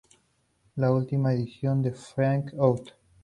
La 0.77 0.91
última 0.91 1.31
edición 1.31 1.83
de 1.83 1.91
"Freak 1.91 2.55
Out! 2.57 2.89